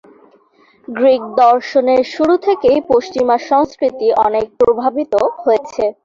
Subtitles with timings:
[0.87, 5.83] Greek দর্শনের শুরু থেকেই পশ্চিমা সংস্কৃতি অনেক প্রভাবিত হয়েছে।